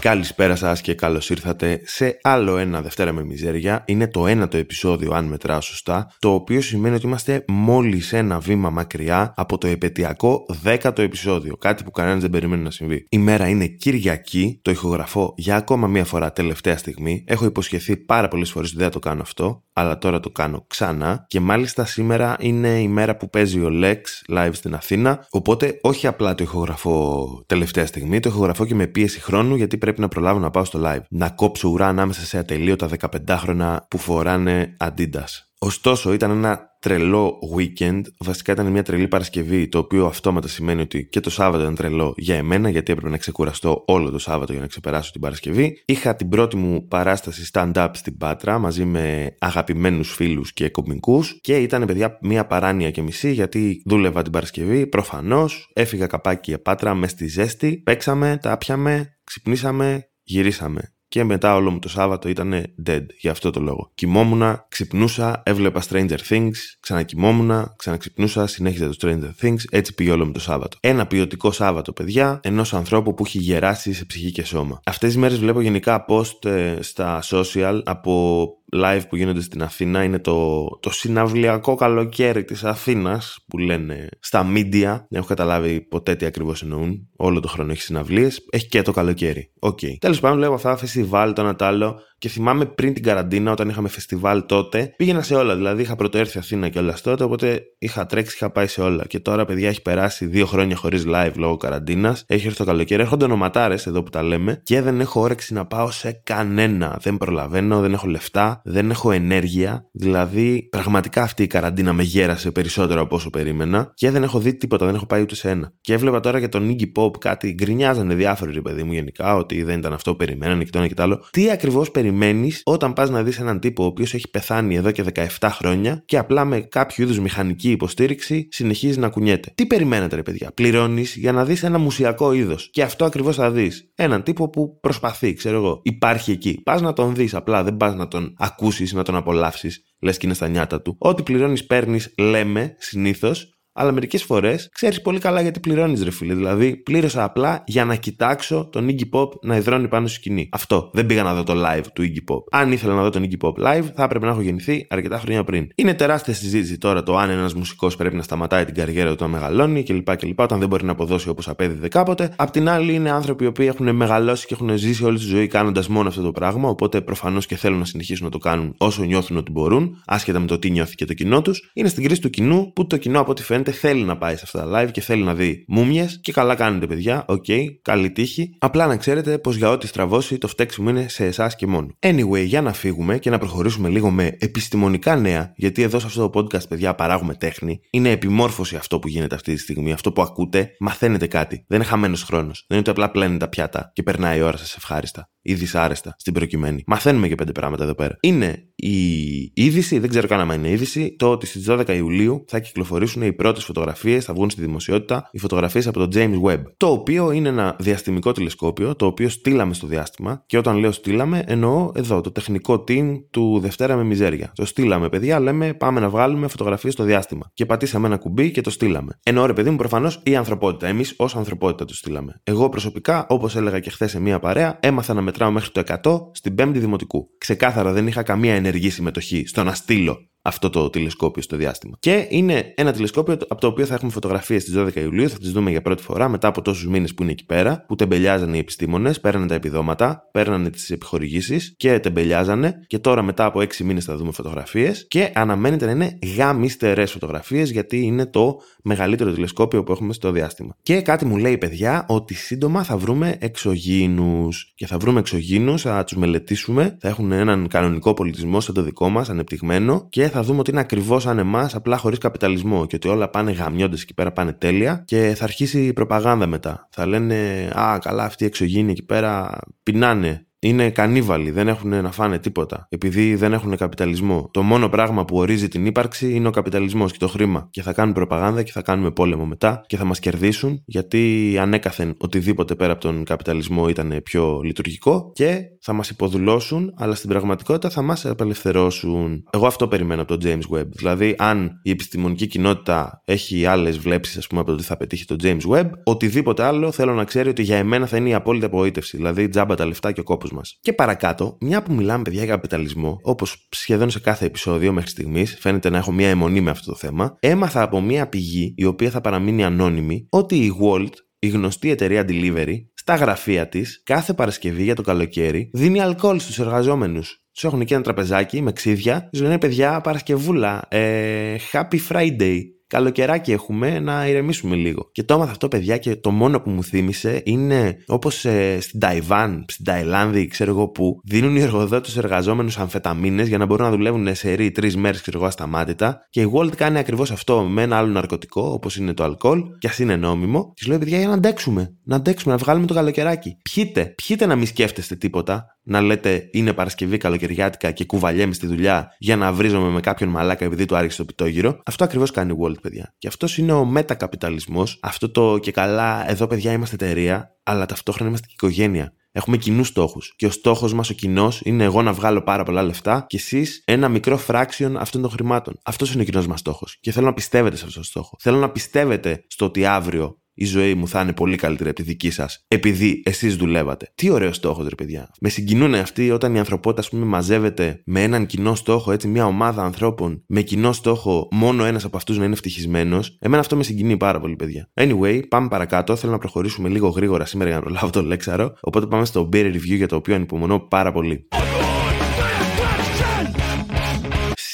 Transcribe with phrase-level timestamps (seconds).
[0.00, 3.84] Καλησπέρα σας και καλώς ήρθατε σε άλλο ένα Δευτέρα με Μιζέρια.
[3.86, 8.70] Είναι το ένατο επεισόδιο, αν μετράω σωστά, το οποίο σημαίνει ότι είμαστε μόλις ένα βήμα
[8.70, 11.56] μακριά από το επαιτειακό δέκατο επεισόδιο.
[11.56, 13.06] Κάτι που κανένας δεν περιμένει να συμβεί.
[13.08, 17.24] Η μέρα είναι Κυριακή, το ηχογραφώ για ακόμα μία φορά τελευταία στιγμή.
[17.26, 20.64] Έχω υποσχεθεί πάρα πολλές φορές ότι δεν θα το κάνω αυτό, αλλά τώρα το κάνω
[20.66, 21.24] ξανά.
[21.26, 24.00] Και μάλιστα σήμερα είναι η μέρα που παίζει ο Lex
[24.36, 25.26] live στην Αθήνα.
[25.30, 30.00] Οπότε όχι απλά το ηχογραφώ τελευταία στιγμή, το ηχογραφώ και με πίεση χρόνου γιατί πρέπει
[30.00, 31.02] να προλάβω να πάω στο live.
[31.08, 32.88] Να κόψω ουρά ανάμεσα σε ατελείωτα
[33.26, 35.50] 15 χρόνια που φοράνε Adidas.
[35.58, 38.00] Ωστόσο, ήταν ένα τρελό weekend.
[38.18, 42.14] Βασικά ήταν μια τρελή Παρασκευή, το οποίο αυτόματα σημαίνει ότι και το Σάββατο ήταν τρελό
[42.16, 45.82] για εμένα, γιατί έπρεπε να ξεκουραστώ όλο το Σάββατο για να ξεπεράσω την Παρασκευή.
[45.84, 51.56] Είχα την πρώτη μου παράσταση stand-up στην Πάτρα μαζί με αγαπημένους φίλους και κομικούς και
[51.56, 54.86] ήταν, παιδιά, μια παράνοια και μισή, γιατί δούλευα την Παρασκευή.
[54.86, 61.54] Προφανώς έφυγα καπάκι για Πάτρα μες στη ζέστη, παίξαμε, τα πιαμε, ξυπνήσαμε, γυρίσαμε και μετά
[61.54, 63.90] όλο μου το Σάββατο ήταν dead για αυτό το λόγο.
[63.94, 70.32] Κοιμόμουνα, ξυπνούσα, έβλεπα Stranger Things, ξανακοιμόμουνα, ξαναξυπνούσα, συνέχιζα το Stranger Things, έτσι πήγε όλο μου
[70.32, 70.76] το Σάββατο.
[70.80, 74.80] Ένα ποιοτικό Σάββατο, παιδιά, ενός ανθρώπου που έχει γεράσει σε ψυχή και σώμα.
[74.84, 80.02] Αυτές τις μέρες βλέπω γενικά post ε, στα social από live που γίνονται στην Αθήνα
[80.02, 84.70] είναι το, το συναυλιακό καλοκαίρι της Αθήνας που λένε στα media.
[84.80, 87.08] Δεν έχω καταλάβει ποτέ τι ακριβώς εννοούν.
[87.16, 88.46] Όλο το χρόνο έχει συναυλίες.
[88.50, 89.52] Έχει και το καλοκαίρι.
[89.58, 89.78] OK.
[89.82, 89.96] Okay.
[89.98, 92.00] Τέλος πάντων βλέπω αυτά φεστιβάλ, το ένα το άλλο.
[92.20, 95.56] Και θυμάμαι πριν την καραντίνα, όταν είχαμε φεστιβάλ τότε, πήγαινα σε όλα.
[95.56, 99.04] Δηλαδή είχα πρωτοέρθει Αθήνα και όλα τότε, οπότε είχα τρέξει, είχα πάει σε όλα.
[99.06, 102.24] Και τώρα, παιδιά, έχει περάσει δύο χρόνια χωρίς live λόγω καραντίνας.
[102.26, 105.66] Έχει έρθει το καλοκαίρι, έρχονται ονοματάρες εδώ που τα λέμε και δεν έχω όρεξη να
[105.66, 106.98] πάω σε κανένα.
[107.02, 109.88] Δεν προλαβαίνω, δεν έχω λεφτά, δεν έχω ενέργεια.
[109.92, 114.54] Δηλαδή, πραγματικά αυτή η καραντίνα με γέρασε περισσότερο από όσο περίμενα και δεν έχω δει
[114.54, 115.72] τίποτα, δεν έχω πάει ούτε σε ένα.
[115.80, 119.62] Και έβλεπα τώρα για τον Iggy Pop κάτι γκρινιάζανε διάφοροι ρε παιδί μου γενικά, ότι
[119.62, 121.24] δεν ήταν αυτό που περιμένανε και το ένα και το άλλο.
[121.30, 124.90] Τι ακριβώς περιμένανε περιμένεις όταν πας να δεις έναν τύπο ο οποίος έχει πεθάνει εδώ
[124.90, 129.52] και 17 χρόνια και απλά με κάποιο είδους μηχανική υποστήριξη συνεχίζει να κουνιέται.
[129.54, 132.70] Τι περιμένετε, ρε παιδιά; Πληρώνεις για να δεις ένα μουσιακό είδος.
[132.70, 133.92] Και αυτό ακριβώς θα δεις.
[133.94, 135.80] Έναν τύπο που προσπαθεί, ξέρω εγώ.
[135.84, 136.60] Υπάρχει εκεί.
[136.62, 139.82] Πας να τον δεις απλά, δεν πας να τον ακούσεις, να τον απολαύσεις.
[140.00, 140.96] Λες και είναι στα νιάτα του.
[140.98, 146.34] Ό,τι πληρώνεις, παίρνεις, λέμε συνήθως αλλά μερικές φορές ξέρεις πολύ καλά γιατί πληρώνεις, ρε φίλε.
[146.34, 150.48] Δηλαδή, πλήρωσα απλά για να κοιτάξω τον Iggy Pop να υδρώνει πάνω στη σκηνή.
[150.52, 150.90] Αυτό.
[150.92, 152.40] Δεν πήγα να δω το live του Iggy Pop.
[152.50, 155.44] Αν ήθελα να δω τον Iggy Pop live, θα έπρεπε να έχω γεννηθεί αρκετά χρόνια
[155.44, 155.68] πριν.
[155.74, 159.28] Είναι τεράστια συζήτηση τώρα το αν ένας μουσικός πρέπει να σταματάει την καριέρα του να
[159.28, 160.16] μεγαλώνει κλπ.
[160.16, 160.40] κλπ.
[160.40, 162.32] Όταν δεν μπορεί να αποδώσει όπως απέδιδε κάποτε.
[162.36, 165.46] Απ' την άλλη, είναι άνθρωποι οι οποίοι έχουν μεγαλώσει και έχουν ζήσει όλη τη ζωή
[165.46, 166.68] κάνοντας μόνο αυτό το πράγμα.
[166.68, 170.46] Οπότε προφανώς και θέλουν να συνεχίσουν να το κάνουν όσο νιώθουν ότι μπορούν, άσχετα με
[170.46, 171.70] το τι νιώθει και το κοινό τους.
[171.74, 174.42] Είναι στην κρίση του κοινού που το κοινό από ό,τι φαίνεται θέλει να πάει σε
[174.44, 176.20] αυτά τα live και θέλει να δει μούμιες.
[176.22, 177.24] Και καλά κάνετε, παιδιά.
[177.28, 178.56] OK, okay, καλή τύχη.
[178.58, 181.86] Απλά να ξέρετε πως για ό,τι στραβώσει το φταίξιμο είναι σε εσάς και μόνο.
[182.00, 186.28] Anyway, για να φύγουμε και να προχωρήσουμε λίγο με επιστημονικά νέα, γιατί εδώ σε αυτό
[186.28, 187.80] το podcast, παιδιά, παράγουμε τέχνη.
[187.90, 189.92] Είναι επιμόρφωση αυτό που γίνεται αυτή τη στιγμή.
[189.92, 191.64] Αυτό που ακούτε, μαθαίνετε κάτι.
[191.68, 192.64] Δεν είναι χαμένος χρόνος.
[192.68, 196.14] Δεν είναι ότι απλά πλένει τα πιάτα και περνάει η ώρα σας ευχάριστα ή δυσάρεστα
[196.18, 196.82] στην προκειμένη.
[196.86, 198.16] Μαθαίνουμε και πέντε πράγματα εδώ πέρα.
[198.20, 202.60] Είναι η είδηση, δεν ξέρω καν αν είναι είδηση, το ότι στις 12 Ιουλίου θα
[202.60, 206.62] κυκλοφορήσουν οι πρώτες φωτογραφίες, θα βγουν στη δημοσιότητα οι φωτογραφίες από το James Webb.
[206.76, 210.42] Το οποίο είναι ένα διαστημικό τηλεσκόπιο, το οποίο στείλαμε στο διάστημα.
[210.46, 214.52] Και όταν λέω στείλαμε, εννοώ εδώ το τεχνικό team του Δευτέρα με Μιζέρια.
[214.54, 217.50] Το στείλαμε, παιδιά, λέμε πάμε να βγάλουμε φωτογραφίες στο διάστημα.
[217.54, 219.18] Και πατήσαμε ένα κουμπί και το στείλαμε.
[219.22, 220.86] Εννοώ, ρε παιδί μου, προφανώς η ανθρωπότητα.
[220.86, 222.40] Εμείς ως ανθρωπότητα το στείλαμε.
[222.42, 226.20] Εγώ προσωπικά, όπως έλεγα και χθες σε μία παρέα, έμαθα να μετράω μέχρι το 100
[226.32, 227.28] στην 5η Δημοτικού.
[227.38, 231.96] Ξεκάθαρα δεν είχα καμία ενεργή συμμετοχή στο να στείλω αυτό το τηλεσκόπιο στο διάστημα.
[232.00, 235.52] Και είναι ένα τηλεσκόπιο από το οποίο θα έχουμε φωτογραφίες στις 12 Ιουλίου, θα τις
[235.52, 238.58] δούμε για πρώτη φορά μετά από τόσους μήνες που είναι εκεί πέρα, που τεμπελιάζανε οι
[238.58, 242.84] επιστήμονες, παίρνανε τα επιδόματα, παίρνανε τις επιχορηγήσεις και τεμπελιάζανε.
[242.86, 247.70] Και τώρα μετά από 6 μήνες θα δούμε φωτογραφίες και αναμένεται να είναι γαμιστερέ φωτογραφίες
[247.70, 250.76] γιατί είναι το μεγαλύτερο τηλεσκόπιο που έχουμε στο διάστημα.
[250.82, 254.48] Και κάτι μου λέει, παιδιά, ότι σύντομα θα βρούμε εξωγήνου.
[254.74, 259.08] Και θα βρούμε εξωγήνου, θα τους μελετήσουμε, θα έχουν έναν κανονικό πολιτισμό σαν το δικό
[259.08, 263.08] μας, ανεπτυγμένο και θα δούμε ότι είναι ακριβώς σαν εμάς, απλά χωρίς καπιταλισμό και ότι
[263.08, 266.88] όλα πάνε γαμιώντε εκεί πέρα, πάνε τέλεια και θα αρχίσει η προπαγάνδα μετά.
[266.90, 272.12] Θα λένε Α, καλά, αυτοί οι εξωγήινοι εκεί πέρα πεινάνε Είναι κανίβαλοι, δεν έχουν να
[272.12, 272.86] φάνε τίποτα.
[272.88, 274.48] Επειδή δεν έχουν καπιταλισμό.
[274.52, 277.68] Το μόνο πράγμα που ορίζει την ύπαρξη είναι ο καπιταλισμός και το χρήμα.
[277.70, 282.14] Και θα κάνουν προπαγάνδα και θα κάνουμε πόλεμο μετά και θα μας κερδίσουν γιατί ανέκαθεν
[282.18, 287.90] οτιδήποτε πέρα από τον καπιταλισμό ήταν πιο λειτουργικό και θα μας υποδουλώσουν, αλλά στην πραγματικότητα
[287.90, 289.44] θα μας απελευθερώσουν.
[289.50, 290.88] Εγώ αυτό περιμένω από τον James Webb.
[290.88, 295.24] Δηλαδή, αν η επιστημονική κοινότητα έχει άλλες βλέψεις, ας πούμε, από το τι θα πετύχει
[295.24, 298.64] το James Webb, οτιδήποτε άλλο θέλω να ξέρει ότι για εμένα θα είναι η απόλυτη
[298.64, 299.16] απογοήτευση.
[299.16, 300.78] Δηλαδή, τζάμπα τα λεφτά και ο κόπος μας.
[300.80, 305.56] Και παρακάτω, μια που μιλάμε, παιδιά, για καπιταλισμό, όπως σχεδόν σε κάθε επεισόδιο μέχρι στιγμής,
[305.60, 309.10] φαίνεται να έχω μια αιμονή με αυτό το θέμα, έμαθα από μια πηγή, η οποία
[309.10, 314.82] θα παραμείνει ανώνυμη, ότι η Walt, η γνωστή εταιρεία delivery, στα γραφεία της, κάθε Παρασκευή
[314.82, 317.44] για το καλοκαίρι, δίνει αλκοόλ στους εργαζόμενους.
[317.52, 319.28] Τους έχουν εκεί ένα τραπεζάκι με ξύδια.
[319.32, 325.08] Τους λένε παιδιά, Παρασκευούλα, ε, Happy Friday καλοκαιράκι έχουμε να ηρεμήσουμε λίγο.
[325.12, 329.00] Και το έμαθα αυτό, παιδιά, και το μόνο που μου θύμισε είναι όπως ε, στην
[329.00, 333.84] Ταϊβάν, στην Ταϊλάνδη, ξέρω εγώ που δίνουν οι εργοδότες στου εργαζόμενους αμφεταμίνες για να μπορούν
[333.84, 336.26] να δουλεύουν σε ρί τρεις μέρες, ξέρω εγώ, ασταμάτητα.
[336.30, 339.86] Και η Walt κάνει ακριβώς αυτό με ένα άλλο ναρκωτικό, όπως είναι το αλκοόλ, και
[339.86, 340.72] ας είναι νόμιμο.
[340.76, 341.94] Της λέω, παιδιά, για να αντέξουμε.
[342.04, 343.56] Να αντέξουμε, να βγάλουμε το καλοκαιράκι.
[343.62, 349.14] Πιείτε, πιείτε να μην σκέφτεστε τίποτα να λέτε είναι Παρασκευή καλοκαιριάτικα και κουβαλιέμαι στη δουλειά
[349.18, 351.80] για να βρίζομαι με κάποιον μαλάκα επειδή του άρχισε το πιτόγυρο.
[351.84, 353.14] Αυτό ακριβώς κάνει η Walt, παιδιά.
[353.18, 354.98] Και αυτός είναι ο μετακαπιταλισμός.
[355.02, 359.12] Αυτό το και καλά, εδώ παιδιά είμαστε εταιρεία, αλλά ταυτόχρονα είμαστε και οικογένεια.
[359.32, 360.34] Έχουμε κοινούς στόχους.
[360.36, 363.82] Και ο στόχος μας, ο κοινός, είναι εγώ να βγάλω πάρα πολλά λεφτά και εσείς
[363.84, 365.78] ένα μικρό fraction αυτών των χρημάτων.
[365.84, 366.96] Αυτός είναι ο κοινός μας στόχος.
[367.00, 368.36] Και θέλω να πιστεύετε σε αυτό το στόχο.
[368.40, 372.04] Θέλω να πιστεύετε στο ότι αύριο η ζωή μου θα είναι πολύ καλύτερη από τη
[372.04, 374.12] δική σας, επειδή εσείς δουλεύατε.
[374.14, 375.30] Τι ωραίο στόχος, ρε παιδιά.
[375.40, 379.46] Με συγκινούν αυτοί όταν η ανθρωπότητα, ας πούμε, μαζεύεται με έναν κοινό στόχο, έτσι, μια
[379.46, 383.36] ομάδα ανθρώπων με κοινό στόχο, μόνο ένας από αυτούς να είναι ευτυχισμένος.
[383.40, 384.90] Εμένα αυτό με συγκινεί πάρα πολύ, παιδιά.
[384.94, 386.16] Anyway, πάμε παρακάτω.
[386.16, 388.72] Θέλω να προχωρήσουμε λίγο γρήγορα σήμερα για να προλάβω το λέξαρο.
[388.80, 391.48] Οπότε πάμε στο beer review για το οποίο ανυπομονώ πάρα πολύ.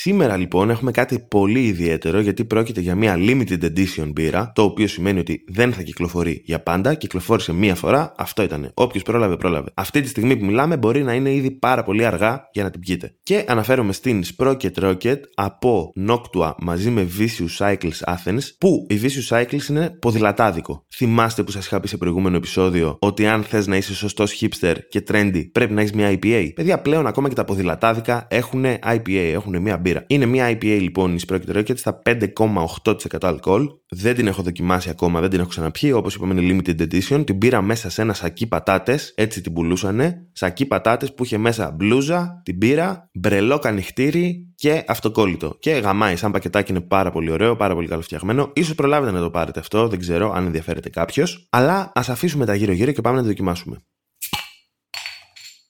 [0.06, 4.86] Σήμερα λοιπόν έχουμε κάτι πολύ ιδιαίτερο γιατί πρόκειται για μια limited edition μπύρα, το οποίο
[4.86, 8.70] σημαίνει ότι δεν θα κυκλοφορεί για πάντα, κυκλοφόρησε μία φορά, αυτό ήταν.
[8.74, 9.70] Όποιος πρόλαβε, πρόλαβε.
[9.74, 12.80] Αυτή τη στιγμή που μιλάμε μπορεί να είναι ήδη πάρα πολύ αργά για να την
[12.80, 13.14] πιείτε.
[13.22, 19.38] Και αναφέρομαι στην Sprocket Rocket από Noctua μαζί με Vicious Cycles Athens, που η Vicious
[19.38, 20.84] Cycles είναι ποδηλατάδικο.
[20.94, 24.74] Θυμάστε που σας είχα πει σε προηγούμενο επεισόδιο ότι αν θες να είσαι σωστός hipster
[24.88, 26.50] και trendy, πρέπει να έχεις μια IPA.
[26.54, 29.95] Παιδιά, πλέον ακόμα και τα ποδηλατάδικα έχουν IPA, έχουν μια μπύρα.
[30.06, 33.68] Είναι μια IPA λοιπόν η Sprocket Rocket στα 5,8% αλκοόλ.
[33.88, 35.92] Δεν την έχω δοκιμάσει ακόμα, δεν την έχω ξαναπιεί.
[35.94, 37.26] Όπως είπαμε, είναι limited edition.
[37.26, 40.28] Την πήρα μέσα σε ένα σακί πατάτες, έτσι την πουλούσανε.
[40.32, 45.56] Σακί πατάτες που είχε μέσα μπλούζα, την πήρα, μπρελό κανιχτήρι και αυτοκόλλητο.
[45.58, 48.52] Και γαμάει, σαν πακετάκι είναι πάρα πολύ ωραίο, πάρα πολύ καλοφτιαγμένο.
[48.62, 51.46] σω προλάβετε να το πάρετε αυτό, δεν ξέρω αν ενδιαφέρεται κάποιος.
[51.50, 53.76] Αλλά ας αφήσουμε τα γύρω-γύρω και πάμε να το δοκιμάσουμε.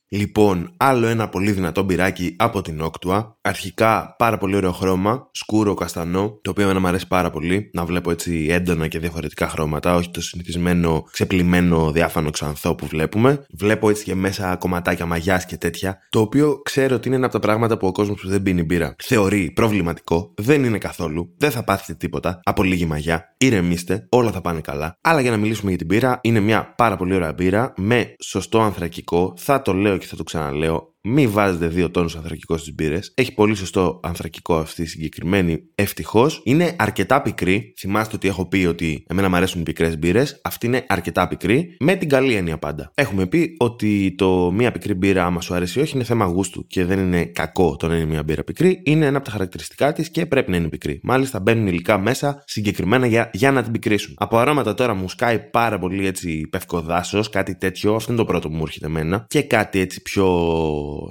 [0.08, 3.37] Λοιπόν, άλλο ένα πολύ δυνατό μπυράκι από την Όκτουα.
[3.41, 7.70] Αρχικά πάρα πολύ ωραίο χρώμα, σκούρο καστανό, το οποίο εμένα μου αρέσει πάρα πολύ.
[7.73, 13.44] Να βλέπω έτσι έντονα και διαφορετικά χρώματα, όχι το συνηθισμένο ξεπλημένο διάφανο ξανθό που βλέπουμε.
[13.50, 17.35] Βλέπω έτσι και μέσα κομματάκια μαγιάς και τέτοια, το οποίο ξέρω ότι είναι ένα από
[17.35, 20.32] τα πράγματα που ο κόσμος που δεν πίνει μπύρα θεωρεί προβληματικό.
[20.37, 23.35] Δεν είναι καθόλου, δεν θα πάθετε τίποτα από λίγη μαγιά.
[23.38, 24.99] Ηρεμήστε, όλα θα πάνε καλά.
[25.00, 28.61] Αλλά για να μιλήσουμε για την μπύρα, είναι μια πάρα πολύ ωραία μπύρα με σωστό
[28.61, 29.35] ανθρακικό.
[29.37, 33.12] Θα το λέω και θα το ξαναλέω, μην βάζετε δύο τόνους ανθρακικός στις μπύρες.
[33.14, 35.58] Έχει πολύ σωστό ανθρακικό αυτή η συγκεκριμένη.
[35.75, 36.41] Ευτυχώς.
[36.44, 37.75] Είναι αρκετά πικρή.
[37.79, 40.41] Θυμάστε ότι έχω πει ότι εμένα μου αρέσουν οι πικρές μπύρες.
[40.44, 41.76] Αυτή είναι αρκετά πικρή.
[41.79, 42.91] Με την καλή έννοια πάντα.
[42.94, 46.85] Έχουμε πει ότι το μία πικρή μπύρα, άμα σου αρέσει όχι, είναι θέμα γούστου και
[46.85, 48.81] δεν είναι κακό το να είναι μία μπύρα πικρή.
[48.85, 51.00] Είναι ένα από τα χαρακτηριστικά της και πρέπει να είναι πικρή.
[51.03, 54.14] Μάλιστα μπαίνουν υλικά μέσα συγκεκριμένα για, για να την πικρίσουν.
[54.19, 57.94] Από αρώματα τώρα μου σκάει πάρα πολύ έτσι πευκοδάσος, κάτι τέτοιο.
[57.94, 59.27] Αυτό είναι το πρώτο που μου έρχεται εμένα.
[59.29, 60.25] Και κάτι έτσι πιο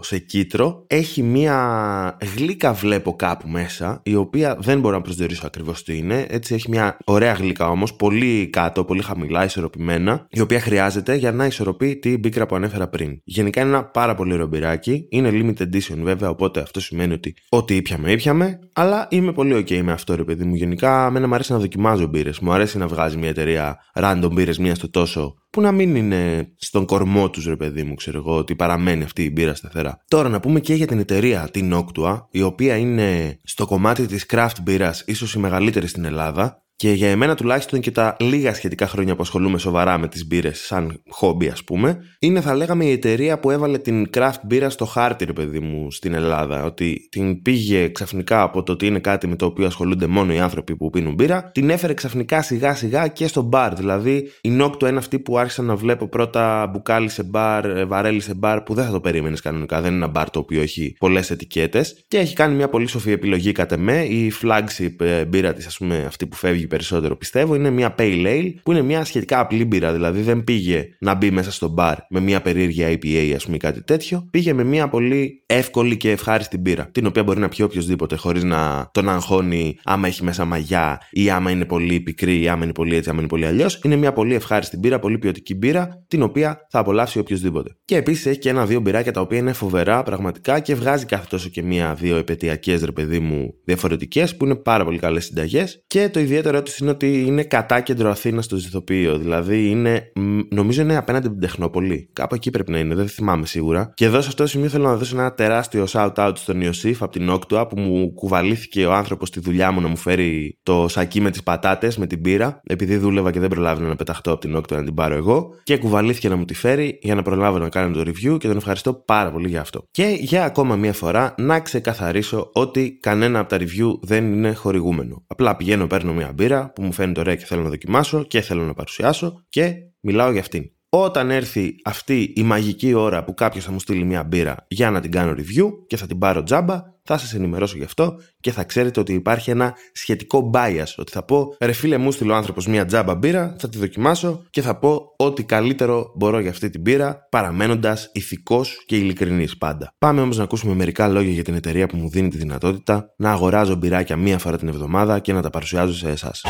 [0.01, 0.83] σε κίτρο.
[0.87, 6.25] Έχει μία γλύκα βλέπω κάπου μέσα η οποία δεν μπορώ να προσδιορίσω ακριβώς τι είναι.
[6.29, 11.31] Έτσι έχει μια ωραία γλύκα όμως πολύ κάτω, πολύ χαμηλά, ισορροπημένα η οποία χρειάζεται για
[11.31, 13.21] να ισορροπεί την πίκρα που ανέφερα πριν.
[13.23, 15.07] Γενικά είναι ένα πάρα πολύ ωραίο μπυράκι.
[15.09, 19.81] Είναι limited edition βέβαια οπότε αυτό σημαίνει ότι ό,τι ήπιαμε ήπιαμε αλλά είμαι πολύ ok
[19.81, 20.55] με αυτό ρε παιδί μου.
[20.55, 22.39] Γενικά μένα μου αρέσει να δοκιμάζω μπύρες.
[22.39, 26.53] Μου αρέσει να βγάζει μια εταιρεία random μπύρες μία στο τόσο που να μην είναι
[26.57, 30.03] στον κορμό τους, ρε παιδί μου, ξέρω εγώ, ότι παραμένει αυτή η μπύρα σταθερά.
[30.07, 34.25] Τώρα να πούμε και για την εταιρεία, την Noctua, η οποία είναι στο κομμάτι της
[34.29, 36.64] craft μπύρας ίσως η μεγαλύτερη στην Ελλάδα.
[36.77, 40.59] Και για εμένα τουλάχιστον και τα λίγα σχετικά χρόνια που ασχολούμαι σοβαρά με τις μπύρες
[40.59, 44.85] σαν χόμπι ας πούμε, είναι θα λέγαμε η εταιρεία που έβαλε την craft μπύρα στο
[44.85, 46.63] χάρτη ρε παιδί μου στην Ελλάδα.
[46.63, 50.39] Ότι την πήγε ξαφνικά από το ότι είναι κάτι με το οποίο ασχολούνται μόνο οι
[50.39, 53.75] άνθρωποι που πίνουν μπύρα, την έφερε ξαφνικά σιγά σιγά και στο μπαρ.
[53.75, 58.19] Δηλαδή η Νόκτο είναι αυτή που άρχισα να βλέπω πρώτα μπουκάλι σε μπαρ, ε, βαρέλι
[58.19, 59.81] σε μπαρ που δεν θα το περίμενες κανονικά.
[59.81, 63.11] Δεν είναι ένα μπαρ το οποίο έχει πολλές ετικέτες και έχει κάνει μια πολύ σοφή
[63.11, 64.03] επιλογή κατά με.
[64.03, 68.25] Η flagship ε, μπύρα της, ας πούμε, αυτή που φεύγει περισσότερο πιστεύω, είναι μια pale
[68.25, 69.93] ale που είναι μια σχετικά απλή μπύρα.
[69.93, 73.83] Δηλαδή δεν πήγε να μπει μέσα στο μπαρ με μια περίεργη IPA, ας πούμε, κάτι
[73.83, 74.27] τέτοιο.
[74.31, 76.89] Πήγε με μια πολύ εύκολη και ευχάριστη μπύρα.
[76.91, 81.29] Την οποία μπορεί να πιει οποιοδήποτε χωρίς να τον αγχώνει άμα έχει μέσα μαγιά ή
[81.29, 83.79] άμα είναι πολύ πικρή ή άμα είναι πολύ έτσι, άμα είναι πολύ αλλιώς.
[83.83, 87.75] Είναι μια πολύ ευχάριστη μπύρα, πολύ ποιοτική μπύρα, την οποία θα απολαύσει οποιοδήποτε.
[87.85, 91.49] Και επίσης έχει και ένα-δύο μπυράκια τα οποία είναι φοβερά πραγματικά και βγάζει κάθε τόσο
[91.49, 95.83] και μία-δύο επαιτειακές ρε παιδί μου διαφορετικές που είναι πάρα πολύ καλές συνταγές.
[95.87, 99.17] Και το ιδιαίτερο του είναι ότι είναι κατά κέντρο Αθήνα στο Ζηθοποιείο.
[99.17, 100.11] Δηλαδή είναι,
[100.49, 102.09] νομίζω είναι απέναντι από την Τεχνόπολη.
[102.13, 103.91] Κάπου εκεί πρέπει να είναι, δεν θυμάμαι σίγουρα.
[103.93, 107.03] Και εδώ σε αυτό το σημείο θέλω να δώσω ένα τεράστιο shout out στον Ιωσήφ
[107.03, 110.87] από την Όκτουα που μου κουβαλήθηκε ο άνθρωπος στη δουλειά μου να μου φέρει το
[110.87, 114.41] σακί με τις πατάτες, με την πύρα, επειδή δούλευα και δεν προλάβαινα να πεταχτώ από
[114.41, 115.49] την Όκτουα να την πάρω εγώ.
[115.63, 118.57] Και κουβαλήθηκε να μου τη φέρει για να προλάβω να κάνω το review και τον
[118.57, 119.87] ευχαριστώ πάρα πολύ για αυτό.
[119.91, 125.23] Και για ακόμα μία φορά να ξεκαθαρίσω ότι κανένα από τα review δεν είναι χορηγούμενο.
[125.27, 128.63] Απλά πηγαίνω, παίρνω μία μπύρα που μου φαίνεται ωραία και θέλω να δοκιμάσω και θέλω
[128.63, 130.71] να παρουσιάσω και μιλάω για αυτήν.
[130.97, 134.99] Όταν έρθει αυτή η μαγική ώρα που κάποιος θα μου στείλει μια μπύρα για να
[134.99, 138.63] την κάνω review και θα την πάρω τζάμπα, θα σας ενημερώσω γι' αυτό και θα
[138.63, 140.85] ξέρετε ότι υπάρχει ένα σχετικό bias.
[140.97, 144.61] Ότι θα πω, ρε φίλε μου, στείλω άνθρωπος μια τζάμπα μπύρα, θα τη δοκιμάσω και
[144.61, 149.93] θα πω ό,τι καλύτερο μπορώ για αυτή την μπύρα, παραμένοντας ηθικός και ειλικρινής πάντα.
[149.97, 153.31] Πάμε όμως να ακούσουμε μερικά λόγια για την εταιρεία που μου δίνει τη δυνατότητα να
[153.31, 156.41] αγοράζω μπυράκια μία φορά την εβδομάδα και να τα παρουσιάζω σε εσάς.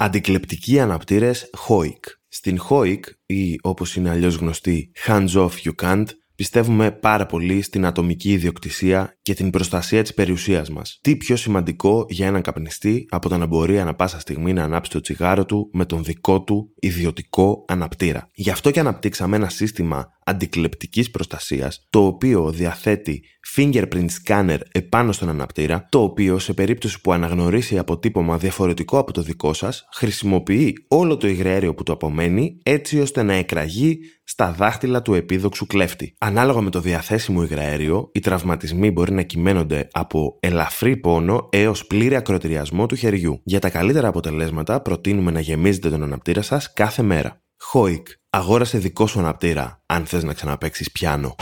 [0.00, 1.98] Αντικλεπτικοί αναπτήρες HOIC.
[2.28, 7.86] Στην HOIC ή όπως είναι αλλιώς γνωστή Hands Off You Can't πιστεύουμε πάρα πολύ στην
[7.86, 10.98] ατομική ιδιοκτησία και την προστασία της περιουσίας μας.
[11.02, 14.90] Τι πιο σημαντικό για έναν καπνιστή από το να μπορεί ανα πάσα στιγμή να ανάψει
[14.90, 18.30] το τσιγάρο του με τον δικό του ιδιωτικό αναπτήρα.
[18.34, 23.22] Γι' αυτό και αναπτύξαμε ένα σύστημα αντικλεπτικής προστασίας το οποίο διαθέτει
[23.56, 29.22] fingerprint scanner επάνω στον αναπτήρα το οποίο σε περίπτωση που αναγνωρίσει αποτύπωμα διαφορετικό από το
[29.22, 35.02] δικό σας χρησιμοποιεί όλο το υγραέριο που του απομένει έτσι ώστε να εκραγεί στα δάχτυλα
[35.02, 36.14] του επίδοξου κλέφτη.
[36.18, 42.16] Ανάλογα με το διαθέσιμο υγραέριο, οι τραυματισμοί μπορεί να κυμαίνονται από ελαφρύ πόνο έως πλήρη
[42.16, 43.40] ακροτηριασμό του χεριού.
[43.44, 47.42] Για τα καλύτερα αποτελέσματα, προτείνουμε να γεμίζετε τον αναπτήρα σας κάθε μέρα.
[47.60, 48.06] Χόικ.
[48.30, 51.34] Αγόρασε δικό σου αναπτήρα, αν θες να ξαναπέξεις πιάνο.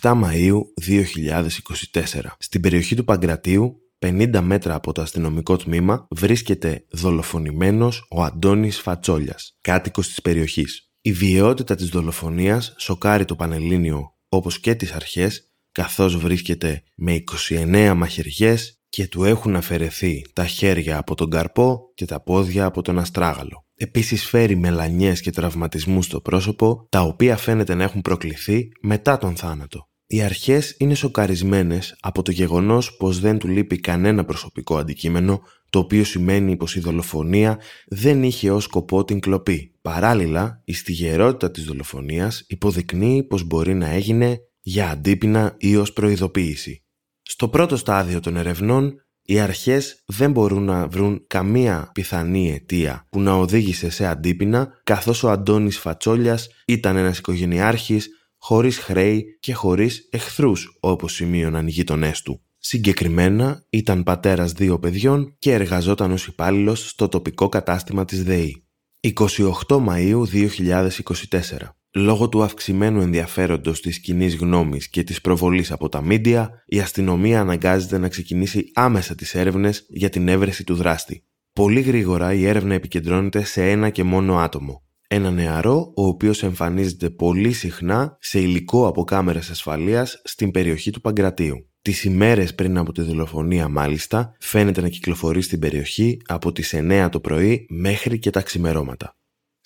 [0.00, 2.20] 27 Μαΐου 2024.
[2.38, 9.56] Στην περιοχή του Παγκρατίου 50 μέτρα από το αστυνομικό τμήμα βρίσκεται δολοφονημένος ο Αντώνης Φατσόλιας,
[9.60, 10.88] κάτοικος της περιοχής.
[11.00, 17.92] Η βιαιότητα της δολοφονίας σοκάρει το Πανελλήνιο όπως και τις αρχές καθώς βρίσκεται με 29
[17.96, 22.98] μαχαιριές και του έχουν αφαιρεθεί τα χέρια από τον καρπό και τα πόδια από τον
[22.98, 23.63] αστράγαλο.
[23.76, 29.36] Επίσης φέρει μελανιές και τραυματισμούς στο πρόσωπο τα οποία φαίνεται να έχουν προκληθεί μετά τον
[29.36, 29.88] θάνατο.
[30.06, 35.78] Οι αρχές είναι σοκαρισμένες από το γεγονός πως δεν του λείπει κανένα προσωπικό αντικείμενο, το
[35.78, 39.74] οποίο σημαίνει πως η δολοφονία δεν είχε ως σκοπό την κλοπή.
[39.82, 46.84] Παράλληλα, η στιγερότητα της δολοφονίας υποδεικνύει πως μπορεί να έγινε για αντίπεινα ή ως προειδοποίηση.
[47.22, 53.20] Στο πρώτο στάδιο των ερευνών, οι αρχές δεν μπορούν να βρουν καμία πιθανή αιτία που
[53.20, 60.08] να οδήγησε σε αντίπεινα, καθώς ο Αντώνης Φατσόλιας ήταν ένας οικογενειάρχης χωρίς χρέη και χωρίς
[60.10, 62.42] εχθρούς όπως σημείωναν οι γείτονέ του.
[62.58, 68.66] Συγκεκριμένα ήταν πατέρας δύο παιδιών και εργαζόταν ως υπάλληλος στο τοπικό κατάστημα της ΔΕΗ.
[69.00, 76.02] 28 Μαΐου 2024 Λόγω του αυξημένου ενδιαφέροντος της κοινή γνώμης και της προβολής από τα
[76.02, 81.24] μίντια, η αστυνομία αναγκάζεται να ξεκινήσει άμεσα τις έρευνες για την έβρεση του δράστη.
[81.52, 87.10] Πολύ γρήγορα η έρευνα επικεντρώνεται σε ένα και μόνο άτομο, ένα νεαρό ο οποίος εμφανίζεται
[87.10, 91.68] πολύ συχνά σε υλικό από κάμερες ασφαλείας στην περιοχή του Παγκρατίου.
[91.82, 97.08] Τις ημέρες πριν από τη δολοφονία μάλιστα φαίνεται να κυκλοφορεί στην περιοχή από τις 9
[97.10, 99.16] το πρωί μέχρι και τα ξημερώματα.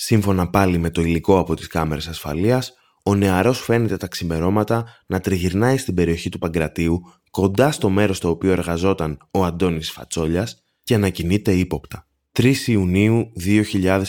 [0.00, 2.73] Σύμφωνα πάλι με το υλικό από τις κάμερες ασφαλείας,
[3.05, 7.00] ο νεαρός φαίνεται τα ξημερώματα να τριγυρνάει στην περιοχή του Παγκρατίου
[7.31, 12.08] κοντά στο μέρος στο οποίο εργαζόταν ο Αντώνης Φατσόλιας και να κινείται ύποπτα.
[12.40, 14.02] 3 Ιουνίου 2024.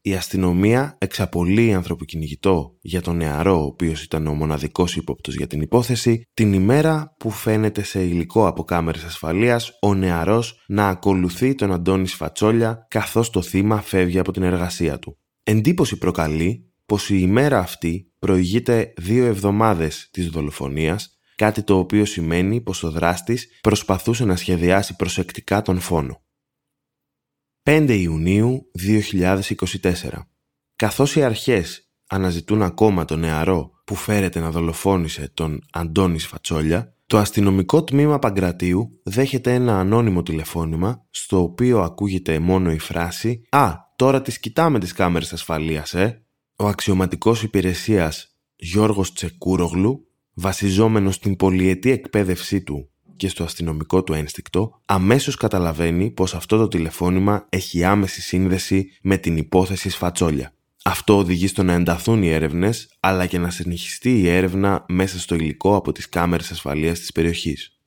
[0.00, 5.60] Η αστυνομία εξαπολύει ανθρωποκυνηγητό για τον νεαρό, ο οποίος ήταν ο μοναδικός ύποπτος για την
[5.60, 11.72] υπόθεση, την ημέρα που φαίνεται σε υλικό από κάμερες ασφαλείας ο νεαρός να ακολουθεί τον
[11.72, 15.18] Αντώνης Σφατσόλια καθώς το θύμα φεύγει από την εργασία του.
[15.42, 22.60] Εντύπωση προκαλεί πως η ημέρα αυτή προηγείται δύο εβδομάδες της δολοφονίας, κάτι το οποίο σημαίνει
[22.60, 26.22] πως ο δράστης προσπαθούσε να σχεδιάσει προσεκτικά τον φόνο.
[27.70, 30.28] 5 Ιουνίου 2024.
[30.76, 37.18] Καθώς οι αρχές αναζητούν ακόμα τον νεαρό που φέρεται να δολοφόνησε τον Αντώνης Φατσόλια, το
[37.18, 44.22] αστυνομικό τμήμα Παγκρατίου δέχεται ένα ανώνυμο τηλεφώνημα στο οποίο ακούγεται μόνο η φράση «Α, τώρα
[44.22, 46.24] τις κοιτάμε τις κάμερες ασφαλείας, ε».
[46.56, 54.80] Ο αξιωματικός υπηρεσίας Γιώργος Τσεκούρογλου, βασιζόμενος στην πολυετή εκπαίδευσή του και στο αστυνομικό του ένστικτο,
[54.84, 60.52] αμέσως καταλαβαίνει πως αυτό το τηλεφώνημα έχει άμεση σύνδεση με την υπόθεση Σφατσόλια.
[60.84, 65.34] Αυτό οδηγεί στο να ενταθούν οι έρευνες, αλλά και να συνεχιστεί η έρευνα μέσα στο
[65.34, 67.78] υλικό από τις κάμερες ασφαλείας της περιοχής.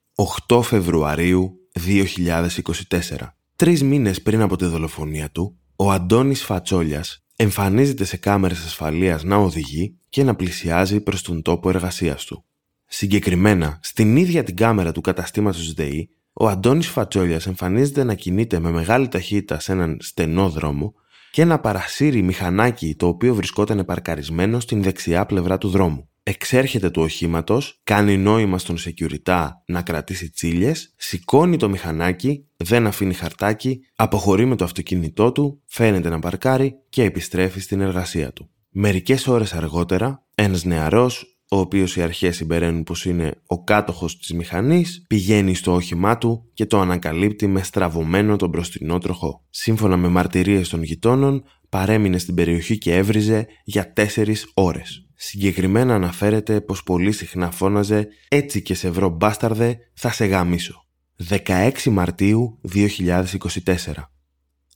[0.47, 3.35] 8 Φεβρουαρίου 2024.
[3.55, 9.35] Τρεις μήνες πριν από τη δολοφονία του, ο Αντώνης Φατσόλιας εμφανίζεται σε κάμερες ασφαλείας να
[9.35, 12.45] οδηγεί και να πλησιάζει προς τον τόπο εργασίας του.
[12.93, 18.71] Συγκεκριμένα, στην ίδια την κάμερα του καταστήματος ΔΕΗ, ο Αντώνης Φατσόλιας εμφανίζεται να κινείται με
[18.71, 20.93] μεγάλη ταχύτητα σε έναν στενό δρόμο
[21.31, 26.09] και να παρασύρει μηχανάκι το οποίο βρισκόταν παρκαρισμένο στην δεξιά πλευρά του δρόμου.
[26.23, 33.13] Εξέρχεται του οχήματος, κάνει νόημα στον security να κρατήσει τσίλε, σηκώνει το μηχανάκι, δεν αφήνει
[33.13, 38.49] χαρτάκι, αποχωρεί με το αυτοκίνητό του, φαίνεται να παρκάρει και επιστρέφει στην εργασία του.
[38.69, 44.33] Μερικές ώρες αργότερα, ένας νεαρός ο οποίος οι αρχές συμπεραίνουν πως είναι ο κάτοχος της
[44.33, 49.45] μηχανής, πηγαίνει στο όχημά του και το ανακαλύπτει με στραβωμένο τον μπροστινό τροχό.
[49.49, 55.05] Σύμφωνα με μαρτυρίες των γειτόνων, παρέμεινε στην περιοχή και έβριζε για 4 ώρες.
[55.15, 60.85] Συγκεκριμένα αναφέρεται πως πολύ συχνά φώναζε «Έτσι και σε βρω μπάσταρδε, θα σε γαμίσω».
[61.29, 64.10] 16 Μαρτίου 2024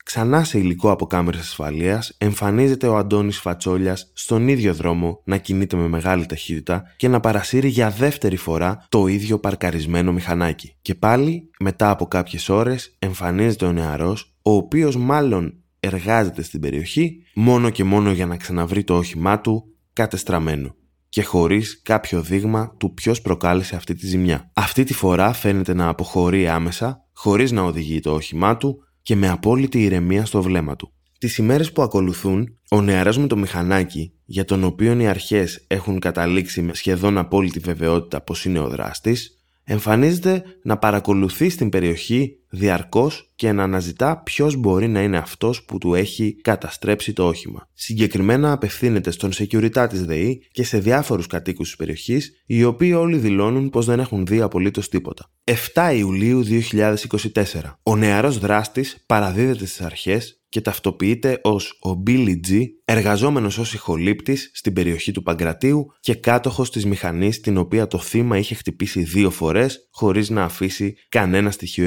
[0.05, 5.75] Ξανά σε υλικό από κάμερες ασφαλείας εμφανίζεται ο Αντώνης Φατσόλιας στον ίδιο δρόμο να κινείται
[5.75, 10.75] με μεγάλη ταχύτητα και να παρασύρει για δεύτερη φορά το ίδιο παρκαρισμένο μηχανάκι.
[10.81, 17.23] Και πάλι μετά από κάποιες ώρες εμφανίζεται ο νεαρός ο οποίος μάλλον εργάζεται στην περιοχή
[17.35, 20.75] μόνο και μόνο για να ξαναβρει το όχημά του κατεστραμμένο
[21.09, 24.51] και χωρίς κάποιο δείγμα του ποιος προκάλεσε αυτή τη ζημιά.
[24.53, 29.29] Αυτή τη φορά φαίνεται να αποχωρεί άμεσα, χωρίς να οδηγεί το όχημά του και με
[29.29, 30.91] απόλυτη ηρεμία στο βλέμμα του.
[31.17, 35.99] Τις ημέρες που ακολουθούν, ο νεαρός με το μηχανάκι, για τον οποίο οι αρχές έχουν
[35.99, 43.31] καταλήξει με σχεδόν απόλυτη βεβαιότητα πως είναι ο δράστης, εμφανίζεται να παρακολουθεί στην περιοχή διαρκώς
[43.35, 47.67] και να αναζητά ποιος μπορεί να είναι αυτός που του έχει καταστρέψει το όχημα.
[47.73, 53.17] Συγκεκριμένα απευθύνεται στον security της ΔΕΗ και σε διάφορους κατοίκους της περιοχής, οι οποίοι όλοι
[53.17, 55.31] δηλώνουν πως δεν έχουν δει απολύτως τίποτα.
[55.73, 57.79] 7 Ιουλίου 2024.
[57.83, 64.51] Ο νεαρός δράστης παραδίδεται στις αρχές και ταυτοποιείται ως ο Billy G, εργαζόμενος ως ηχολήπτης
[64.53, 69.29] στην περιοχή του Παγκρατίου και κάτοχος της μηχανής την οποία το θύμα είχε χτυπήσει δύο
[69.29, 71.85] φορές χωρίς να αφήσει κανένα στοιχείο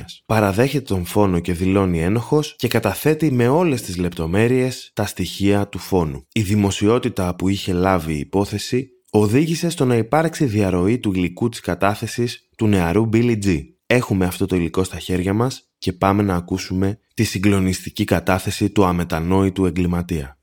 [0.00, 0.22] επικοινωνίας.
[0.26, 5.78] Παραδέχεται τον φόνο και δηλώνει ένοχος και καταθέτει με όλες τις λεπτομέρειες τα στοιχεία του
[5.78, 6.26] φόνου.
[6.32, 11.60] Η δημοσιότητα που είχε λάβει η υπόθεση οδήγησε στο να υπάρξει διαρροή του υλικού της
[11.60, 13.58] κατάθεσης του νεαρού Billy G.
[13.86, 18.84] Έχουμε αυτό το υλικό στα χέρια μας και πάμε να ακούσουμε τη συγκλονιστική κατάθεση του
[18.84, 20.38] αμετανόητου εγκληματία.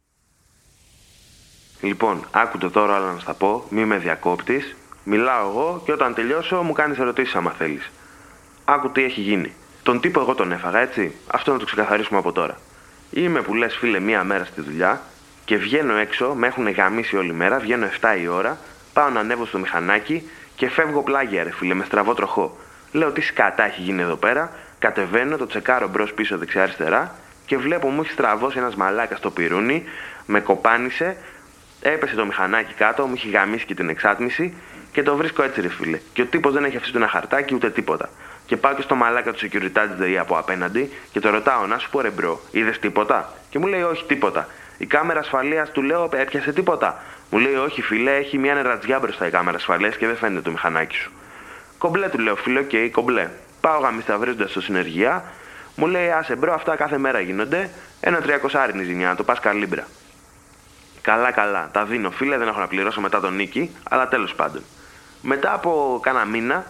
[1.81, 4.75] Λοιπόν, άκουτε τώρα όλα να στα πω, μη με διακόπτεις.
[5.03, 7.91] Μιλάω εγώ και όταν τελειώσω μου κάνεις ερωτήσεις άμα θέλεις.
[8.69, 9.53] Άκου τι έχει γίνει.
[9.83, 11.15] Τον τύπο εγώ τον έφαγα, έτσι.
[11.27, 12.57] Αυτό να το ξεκαθαρίσουμε από τώρα.
[13.11, 15.01] Είμαι που λες φίλε μία μέρα στη δουλειά
[15.45, 18.57] και βγαίνω έξω, με έχουν γαμίσει όλη μέρα, βγαίνω 7 η ώρα,
[18.93, 22.57] πάω να ανέβω στο μηχανάκι και φεύγω πλάγια ρε φίλε, με στραβό τροχό.
[22.91, 27.89] Λέω τι σκατά έχει γίνει εδώ πέρα, Κατεβαίνω, το τσεκάρω μπρος πίσω δεξιά-αριστερά και βλέπω
[27.89, 29.83] μου έχει στραβώσει ένας μαλάκας στο πιρούνι,
[30.25, 31.17] με κοπάνισε,
[31.81, 34.53] έπεσε το μηχανάκι κάτω, μου έχει γαμήσει και την εξάτμιση
[34.91, 35.99] και το βρίσκω έτσι ρε φίλε.
[36.13, 38.09] Και ο τύπος δεν έχει αφήσει ένα χαρτάκι ούτε τίποτα.
[38.47, 41.77] Και πάω και στο μαλάκα του security της ΔΕΗ από απέναντι και το ρωτάω να
[41.77, 44.47] σου πω ρε bro, είδες τίποτα; Και μου λέει όχι τίποτα.
[44.77, 47.01] Η κάμερα ασφαλείας του λέω έπιασε τίποτα.
[47.29, 50.51] Μου λέει όχι φίλε, έχει μια νεραντζιά μπροστά η κάμερα ασφαλείας και δεν φαίνεται το
[50.51, 51.11] μηχανάκι σου.
[51.77, 53.29] Κομπλέ του λέω φίλε, OK, okay, κομπλέ.
[53.61, 55.23] Πάω γαμωσταυρίζοντας στο συνεργείο,
[55.75, 57.69] μου λέει άσε bro, αυτά κάθε μέρα γίνονται.
[57.99, 59.87] Ένα τριακοσάρι ζημιά, το πας καλύμπρα.
[61.01, 64.63] Καλά, καλά, τα δίνω φίλε, δεν έχω να πληρώσω μετά το νοίκι, αλλά τέλος πάντων.
[65.21, 66.65] Μετά από κάνα μήνα,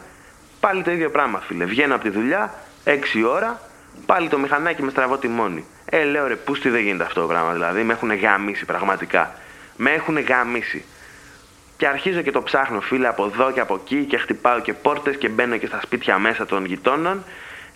[0.68, 1.66] πάλι το ίδιο πράγμα φίλε.
[1.66, 2.54] Βγαίνω από τη δουλειά,
[2.86, 2.92] 6
[3.28, 3.68] ώρα,
[4.06, 5.66] Πάλι το μηχανάκι με στραβό τιμόνι.
[5.86, 7.54] Ε, λέω ρε, πούστη δεν γίνεται αυτό το πράγμα.
[7.54, 9.36] Δηλαδή, με έχουν γαμίσει πραγματικά.
[9.76, 10.86] Με έχουν γαμίσει.
[11.78, 15.18] Και αρχίζω και το ψάχνω, φίλε, από εδώ και από εκεί και χτυπάω και πόρτες
[15.18, 17.24] και μπαίνω και στα σπίτια μέσα των γειτόνων.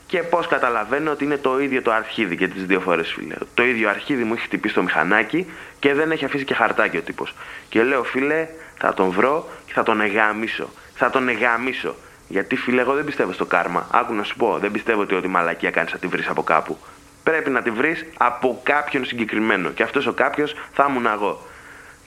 [0.08, 3.36] Και πώς καταλαβαίνω ότι είναι το ίδιο το αρχίδι και τις δύο φορές, φίλε.
[3.54, 5.46] Το ίδιο αρχίδι μου έχει χτυπήσει το μηχανάκι
[5.80, 7.36] και δεν έχει αφήσει και χαρτάκι ο τύπος.
[7.70, 10.70] Και λέω, φίλε, θα τον βρω και θα τον εγάμισω.
[10.96, 11.96] Θα τον εγάμισω.
[12.32, 13.88] Γιατί φίλε, εγώ δεν πιστεύω στο κάρμα.
[13.92, 16.78] Άκου να σου πω, δεν πιστεύω ότι ό,τι μαλακία κάνεις θα τη βρεις από κάπου.
[17.24, 19.70] Πρέπει να τη βρεις από κάποιον συγκεκριμένο.
[19.70, 21.48] Και αυτός ο κάποιος θα ήμουν εγώ.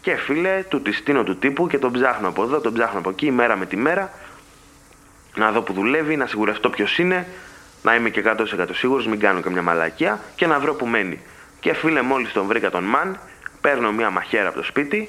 [0.01, 3.11] Και φίλε, του τη στείνω του τύπου και τον ψάχνω από εδώ, τον ψάχνω από
[3.11, 4.13] εκεί, μέρα με τη μέρα.
[5.35, 7.27] Να δω που δουλεύει, να σιγουρευτώ ποιος είναι,
[7.83, 11.21] να είμαι και 100% σίγουρος, μην κάνω καμιά μαλακία και να βρω που μένει.
[11.61, 13.19] Και φίλε, μόλις τον βρήκα τον Μαν,
[13.61, 15.09] παίρνω μια μαχαίρα από το σπίτι,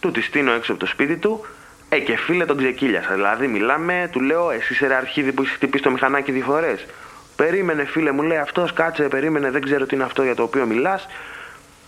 [0.00, 1.46] του τη στείνω έξω από το σπίτι του
[1.94, 3.14] ε, και φίλε τον ξεκύλιασα.
[3.14, 6.86] Δηλαδή, μιλάμε, του λέω, εσύ είσαι αρχίδι που έχει χτυπήσει το μηχανάκι δύο φορές.
[7.36, 10.66] Περίμενε, φίλε, μου λέει αυτός, κάτσε, περίμενε, δεν ξέρω τι είναι αυτό για το οποίο
[10.66, 11.06] μιλάς.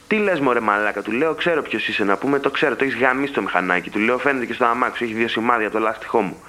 [0.06, 2.96] Τι λες, Μωρέ Μαλάκα, του λέω, ξέρω ποιος είσαι να πούμε, το ξέρω, το έχεις
[2.96, 3.90] γαμίσει το μηχανάκι.
[3.90, 6.42] Του λέω, φαίνεται και στο αμάξι, έχει δύο σημάδια από το λάστιχό μου.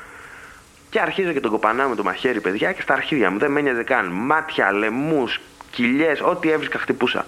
[0.90, 3.62] Και αρχίζω και τον κοπανάω με το μαχαίρι, παιδιά, και στα αρχίδια μου δεν με
[3.62, 4.06] νοιάζει καν.
[4.12, 5.34] Μάτια, λαιμού,
[5.72, 7.26] κοιλιές, ό,τι έβρισκα χτυπούσα.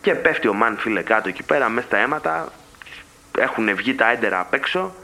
[0.00, 2.52] Και πέφτει ο Μαν, φίλε, κάτω εκεί πέρα, μέσα στα αίματα.
[3.38, 4.94] Έχουν βγει τα έντερα απ' έξω.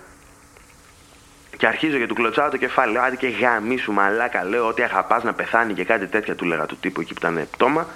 [1.56, 2.92] Και αρχίζω και του κλωτσάω το κεφάλι.
[2.92, 4.44] Λέω, άντε και γάμι σου μαλάκα.
[4.44, 7.46] Λέω ότι αγαπάς να πεθάνει και κάτι τέτοια του λέγα του τύπου εκεί που ήταν
[7.50, 7.86] πτώμα.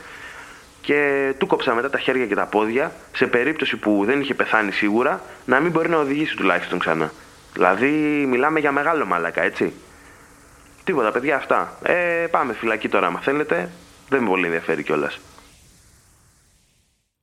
[0.80, 4.72] Και του κόψα μετά τα χέρια και τα πόδια, σε περίπτωση που δεν είχε πεθάνει
[4.72, 7.12] σίγουρα, να μην μπορεί να οδηγήσει τουλάχιστον ξανά.
[7.52, 7.88] Δηλαδή,
[8.28, 9.72] μιλάμε για μεγάλο μαλάκα, έτσι.
[10.84, 11.78] Τίποτα, παιδιά, αυτά.
[11.82, 11.94] Ε,
[12.30, 13.70] πάμε φυλακή τώρα, άμα θέλετε.
[14.08, 15.18] Δεν με πολύ ενδιαφέρει κιόλας.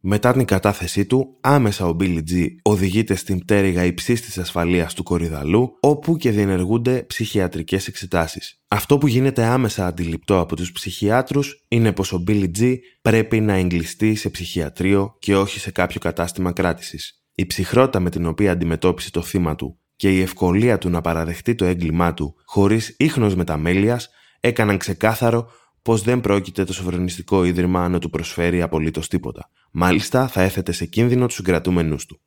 [0.08, 5.04] Μετά την κατάθεσή του, άμεσα ο Billy G οδηγείται στην πτέρυγα υψής της ασφαλείας του
[5.04, 8.62] Κορυδαλού, όπου και διενεργούνται ψυχιατρικές εξετάσεις.
[8.68, 13.54] Αυτό που γίνεται άμεσα αντιληπτό από τους ψυχιάτρους είναι πως ο Billy G πρέπει να
[13.54, 17.24] εγκλειστεί σε ψυχιατρίο και όχι σε κάποιο κατάστημα κράτησης.
[17.36, 21.56] Η ψυχρότητα με την οποία αντιμετώπισε το θύμα του και η ευκολία του να παραδεχτεί
[21.56, 25.50] το έγκλημά του χωρίς ίχνος μεταμέλειας έκαναν ξεκάθαρο
[25.82, 29.50] πως δεν πρόκειται το σοφρονιστικό ίδρυμα να του προσφέρει απολύτως τίποτα.
[29.78, 32.20] Μάλιστα, θα έθετε σε κίνδυνο τους συγκρατούμενους του.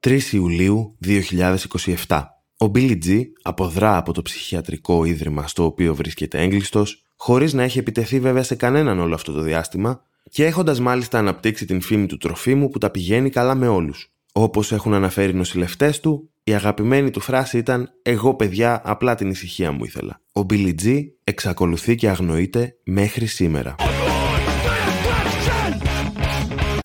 [0.00, 0.96] 3 Ιουλίου
[2.06, 2.22] 2027.
[2.58, 7.78] Ο Billy G αποδρά από το ψυχιατρικό ίδρυμα στο οποίο βρίσκεται έγκλειστος, χωρίς να έχει
[7.78, 12.16] επιτεθεί βέβαια σε κανέναν όλο αυτό το διάστημα και έχοντας μάλιστα αναπτύξει την φήμη του
[12.16, 14.12] τροφίμου που τα πηγαίνει καλά με όλους.
[14.32, 19.30] Όπως έχουν αναφέρει οι νοσηλευτές του, η αγαπημένη του φράση ήταν «Εγώ παιδιά απλά την
[19.30, 20.20] ησυχία μου ήθελα».
[20.32, 23.74] Ο Billy G εξακολουθεί και αγνοείται μέχρι σήμερα.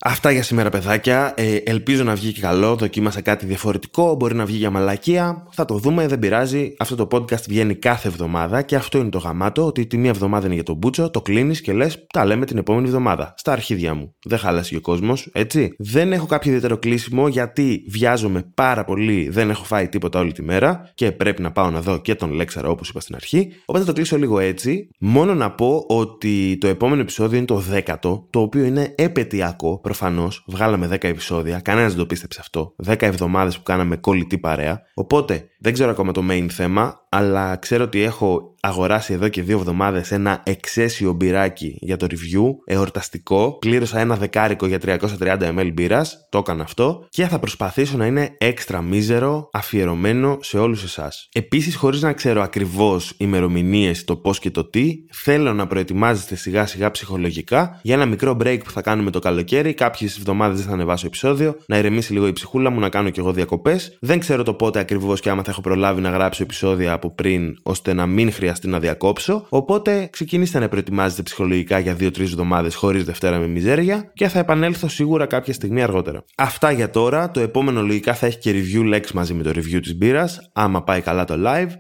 [0.04, 1.34] Αυτά για σήμερα, παιδάκια.
[1.38, 2.76] Ε, ελπίζω να βγει και καλό.
[2.76, 4.16] Δοκίμασα κάτι διαφορετικό.
[4.16, 5.48] Μπορεί να βγει για μαλακία.
[5.52, 6.74] Θα το δούμε, δεν πειράζει.
[6.78, 9.66] Αυτό το podcast βγαίνει κάθε εβδομάδα και αυτό είναι το γαμάτο.
[9.66, 12.58] Ότι τη μία εβδομάδα είναι για τον Μπούτσο, το κλείνεις και λες, τα λέμε την
[12.58, 13.34] επόμενη εβδομάδα.
[13.38, 14.16] Στα αρχίδια μου.
[14.26, 15.76] Δεν χάλασε ο κόσμος, έτσι.
[15.78, 19.30] Δεν έχω κάποιο ιδιαίτερο κλείσιμο γιατί βιάζομαι πάρα πολύ.
[19.30, 22.32] Δεν έχω φάει τίποτα όλη τη μέρα και πρέπει να πάω να δω και τον
[22.32, 23.48] Λέξαρο όπως είπα στην αρχή.
[23.66, 24.90] Οπότε θα το κλείσω λίγο έτσι.
[25.00, 30.44] Μόνο να πω ότι το επόμενο επεισόδιο είναι το 10ο, το οποίο είναι επαιτειακό προφανώς.
[30.48, 31.60] Βγάλαμε 10 επεισόδια.
[31.60, 32.76] Κανένας δεν το πίστεψε αυτό.
[32.86, 34.82] 10 εβδομάδες που κάναμε κολλητή παρέα.
[34.94, 39.58] Οπότε δεν ξέρω ακόμα το main θέμα, αλλά ξέρω ότι έχω αγοράσει εδώ και δύο
[39.58, 43.58] εβδομάδες ένα εξαίσιο μπυράκι για το review, εορταστικό.
[43.58, 48.36] Πλήρωσα ένα δεκάρικο για 330 ml μπύρας, το έκανα αυτό και θα προσπαθήσω να είναι
[48.38, 51.30] έξτρα μίζερο, αφιερωμένο σε όλους εσάς.
[51.34, 56.66] Επίσης, χωρίς να ξέρω ακριβώς ημερομηνίες, το πώς και το τι, θέλω να προετοιμάζεστε σιγά
[56.66, 59.74] σιγά ψυχολογικά για ένα μικρό break που θα κάνουμε το καλοκαίρι.
[59.74, 63.20] Κάποιες εβδομάδες δεν θα ανεβάσω επεισόδιο, να ηρεμήσει λίγο η ψυχούλα μου, να κάνω κι
[63.20, 63.98] εγώ διακοπές.
[64.02, 67.58] Δεν ξέρω το πότε ακριβώς και άμα θα έχω προλάβει να γράψω επεισόδια από πριν,
[67.64, 69.46] ώστε να μην χρειαστεί να διακόψω.
[69.50, 74.88] Οπότε ξεκινήστε να προετοιμάζετε ψυχολογικά για 2-3 εβδομάδες χωρίς Δευτέρα με μιζέρια και θα επανέλθω
[74.88, 76.24] σίγουρα κάποια στιγμή αργότερα.
[76.38, 77.32] Αυτά για τώρα.
[77.32, 80.84] Το επόμενο λογικά θα έχει και review Lex μαζί με το review της μπύρας, άμα
[80.84, 81.72] πάει καλά το live.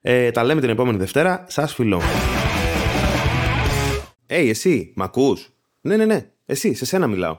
[0.00, 1.44] Ε, τα λέμε την επόμενη Δευτέρα.
[1.48, 2.00] Σας φιλώ.
[4.26, 5.48] Hey, εσύ, μ' ακούς;
[5.80, 6.30] Ναι, ναι, ναι.
[6.46, 7.38] Εσύ, σε σένα μιλάω.